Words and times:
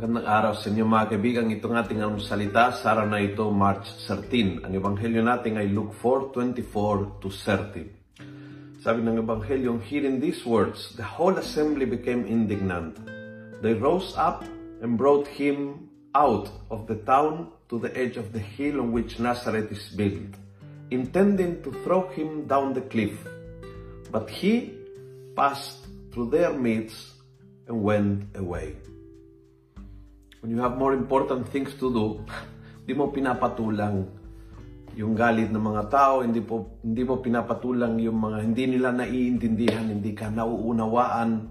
araw 0.00 0.56
sa 0.56 0.72
inyo 0.72 0.88
mga 0.88 1.12
kaibigan. 1.12 1.52
Itong 1.52 1.76
ating 1.76 2.00
salita 2.24 2.72
sa 2.72 2.96
araw 2.96 3.12
na 3.12 3.20
ito, 3.20 3.44
March 3.52 3.84
13. 4.08 4.64
Ang 4.64 4.72
ebanghelyo 4.72 5.20
natin 5.20 5.60
ay 5.60 5.68
Luke 5.68 5.92
4:24 5.92 7.20
to 7.20 7.28
30. 7.28 8.80
Sabi 8.80 9.04
ng 9.04 9.20
ebanghelyo, 9.20 9.76
hearing 9.84 10.16
these 10.16 10.40
words, 10.48 10.96
the 10.96 11.04
whole 11.04 11.36
assembly 11.36 11.84
became 11.84 12.24
indignant. 12.24 12.96
They 13.60 13.76
rose 13.76 14.16
up 14.16 14.40
and 14.80 14.96
brought 14.96 15.28
him 15.28 15.92
out 16.16 16.48
of 16.72 16.88
the 16.88 16.96
town 17.04 17.52
to 17.68 17.76
the 17.76 17.92
edge 17.92 18.16
of 18.16 18.32
the 18.32 18.40
hill 18.40 18.80
on 18.80 18.96
which 18.96 19.20
Nazareth 19.20 19.68
is 19.68 19.84
built, 19.92 20.32
intending 20.88 21.60
to 21.60 21.76
throw 21.84 22.08
him 22.08 22.48
down 22.48 22.72
the 22.72 22.88
cliff. 22.88 23.20
But 24.08 24.32
he 24.32 24.72
passed 25.36 25.84
through 26.08 26.32
their 26.32 26.56
midst 26.56 27.20
and 27.68 27.84
went 27.84 28.32
away. 28.32 28.80
When 30.40 30.56
you 30.56 30.60
have 30.64 30.80
more 30.80 30.96
important 30.96 31.52
things 31.52 31.76
to 31.84 31.92
do, 31.92 32.24
hindi 32.80 32.96
mo 32.96 33.12
pinapatulang 33.12 34.08
yung 34.96 35.12
galit 35.12 35.52
ng 35.52 35.60
mga 35.60 35.92
tao, 35.92 36.24
hindi 36.24 36.40
po 36.40 36.80
hindi 36.80 37.04
mo 37.04 37.20
pinapatulang 37.20 38.00
yung 38.00 38.16
mga 38.16 38.38
hindi 38.48 38.64
nila 38.72 38.88
naiintindihan, 38.88 39.92
hindi 39.92 40.16
ka 40.16 40.32
nauunawaan. 40.32 41.44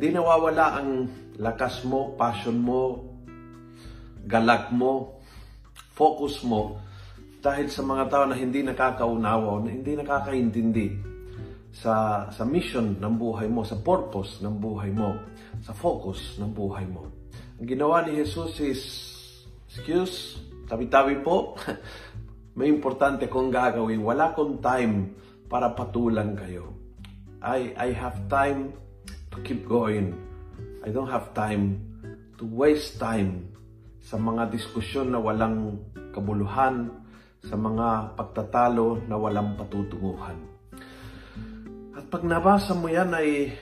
Hindi 0.00 0.16
nawawala 0.16 0.80
ang 0.80 0.88
lakas 1.36 1.84
mo, 1.84 2.16
passion 2.16 2.56
mo, 2.56 3.04
galak 4.24 4.72
mo, 4.72 5.20
focus 5.92 6.40
mo 6.40 6.80
dahil 7.44 7.68
sa 7.68 7.84
mga 7.84 8.04
tao 8.08 8.24
na 8.24 8.36
hindi 8.36 8.64
nakakaunawa, 8.64 9.60
na 9.60 9.76
hindi 9.76 9.92
nakakaintindi 9.92 10.88
sa 11.68 12.24
sa 12.32 12.48
mission 12.48 12.96
ng 12.96 13.14
buhay 13.20 13.44
mo, 13.44 13.60
sa 13.60 13.76
purpose 13.76 14.40
ng 14.40 14.56
buhay 14.56 14.88
mo, 14.88 15.20
sa 15.60 15.76
focus 15.76 16.40
ng 16.40 16.48
buhay 16.48 16.88
mo. 16.88 17.19
Ang 17.60 17.76
ginawa 17.76 18.00
ni 18.08 18.16
Jesus 18.16 18.56
is, 18.64 18.82
excuse, 19.68 20.40
tabi-tabi 20.64 21.20
po, 21.20 21.60
may 22.56 22.72
importante 22.72 23.28
kong 23.28 23.52
gagawin. 23.52 24.00
Wala 24.00 24.32
kong 24.32 24.64
time 24.64 25.12
para 25.44 25.68
patulang 25.76 26.40
kayo. 26.40 26.72
I, 27.44 27.76
I 27.76 27.92
have 27.92 28.16
time 28.32 28.72
to 29.28 29.44
keep 29.44 29.68
going. 29.68 30.16
I 30.80 30.88
don't 30.88 31.12
have 31.12 31.36
time 31.36 31.84
to 32.40 32.48
waste 32.48 32.96
time 32.96 33.52
sa 34.00 34.16
mga 34.16 34.48
diskusyon 34.56 35.12
na 35.12 35.20
walang 35.20 35.84
kabuluhan, 36.16 36.88
sa 37.44 37.60
mga 37.60 38.16
pagtatalo 38.16 39.04
na 39.04 39.20
walang 39.20 39.60
patutunguhan. 39.60 40.48
At 41.92 42.08
pag 42.08 42.24
nabasa 42.24 42.72
mo 42.72 42.88
yan 42.88 43.12
ay 43.12 43.52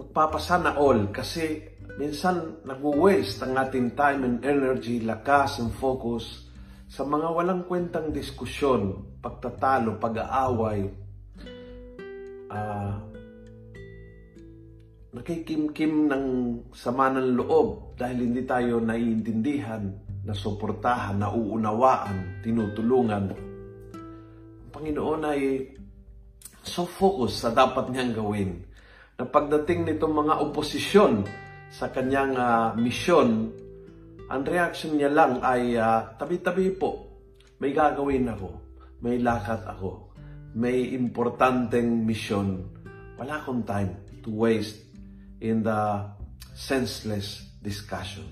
magpapasana 0.00 0.80
all 0.80 1.12
kasi 1.12 1.71
minsan 2.02 2.58
nag-waste 2.66 3.46
ang 3.46 3.54
ating 3.54 3.94
time 3.94 4.26
and 4.26 4.38
energy, 4.42 4.98
lakas 4.98 5.62
and 5.62 5.70
focus 5.70 6.50
sa 6.90 7.06
mga 7.06 7.30
walang 7.30 7.62
kwentang 7.62 8.10
diskusyon, 8.10 9.06
pagtatalo, 9.22 10.02
pag-aaway, 10.02 10.90
uh, 12.50 12.94
nakikimkim 15.14 16.10
ng 16.10 16.24
sama 16.74 17.06
ng 17.14 17.38
loob 17.38 17.94
dahil 17.94 18.26
hindi 18.26 18.42
tayo 18.50 18.82
naiintindihan, 18.82 19.86
nasuportahan, 20.26 21.22
nauunawaan, 21.22 22.42
tinutulungan. 22.42 23.30
Ang 24.58 24.70
Panginoon 24.74 25.22
ay 25.30 25.70
so 26.66 26.82
focus 26.82 27.46
sa 27.46 27.54
dapat 27.54 27.94
niyang 27.94 28.10
gawin 28.10 28.50
na 29.14 29.22
pagdating 29.22 29.86
nitong 29.86 30.14
mga 30.26 30.34
oposisyon 30.50 31.22
sa 31.72 31.88
kanyang 31.88 32.36
uh, 32.36 32.76
misyon, 32.76 33.48
ang 34.28 34.44
reaction 34.44 34.92
niya 34.92 35.08
lang 35.08 35.40
ay 35.40 35.72
uh, 35.72 36.12
tabi-tabi 36.20 36.68
po. 36.76 37.08
May 37.64 37.72
gagawin 37.72 38.28
ako. 38.28 38.48
May 39.00 39.16
lakad 39.16 39.64
ako. 39.64 40.12
May 40.52 40.92
importanteng 40.92 42.04
misyon. 42.04 42.68
Wala 43.16 43.40
akong 43.40 43.64
time 43.64 44.20
to 44.20 44.28
waste 44.36 44.84
in 45.40 45.64
the 45.64 46.04
senseless 46.52 47.40
discussion. 47.64 48.28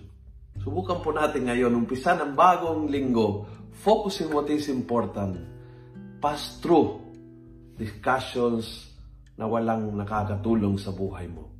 Subukan 0.60 1.00
po 1.00 1.08
natin 1.08 1.48
ngayon, 1.48 1.72
umpisa 1.72 2.12
ng 2.20 2.36
bagong 2.36 2.92
linggo, 2.92 3.48
focusing 3.80 4.28
what 4.28 4.52
is 4.52 4.68
important. 4.68 5.40
Pass 6.20 6.60
through 6.60 7.00
discussions 7.80 8.92
na 9.40 9.48
walang 9.48 9.96
nakakatulong 9.96 10.76
sa 10.76 10.92
buhay 10.92 11.24
mo. 11.32 11.59